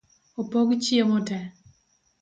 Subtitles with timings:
[0.41, 1.45] Opog chiemo tee.